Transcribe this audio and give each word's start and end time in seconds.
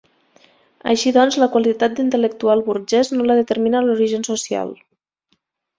Així 0.93 1.13
doncs, 1.17 1.37
la 1.43 1.49
qualitat 1.57 1.99
d'intel·lectual 1.99 2.65
burgès 2.71 3.15
no 3.19 3.29
la 3.29 3.39
determina 3.43 3.87
l'origen 3.91 4.31
social. 4.31 4.79